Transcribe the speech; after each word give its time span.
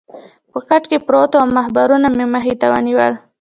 په 0.51 0.59
کټ 0.69 0.83
کې 0.89 0.97
پروت 1.07 1.31
وم 1.35 1.49
او 1.55 1.61
اخبارونه 1.63 2.07
مې 2.17 2.25
مخې 2.33 2.53
ته 2.61 2.67
ونیول. 2.71 3.13